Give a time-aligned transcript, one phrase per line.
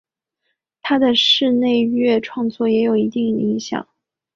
[0.81, 3.87] 他的室内乐创作也有一定影响。